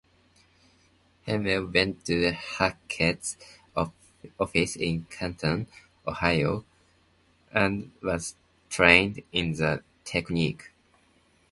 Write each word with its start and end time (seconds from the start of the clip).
Hemwall 1.27 1.71
went 1.71 2.03
to 2.05 2.31
Hackett's 2.31 3.37
office 4.35 4.75
in 4.75 5.03
Canton, 5.11 5.67
Ohio, 6.07 6.65
and 7.51 7.91
was 8.01 8.33
trained 8.71 9.21
in 9.31 9.51
the 9.53 9.83
technique. 10.03 10.71